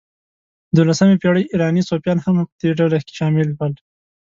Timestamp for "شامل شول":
3.19-3.73